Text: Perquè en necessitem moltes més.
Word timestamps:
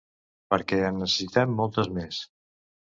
Perquè 0.53 0.79
en 0.87 0.97
necessitem 1.03 1.55
moltes 1.61 1.95
més. 2.01 2.25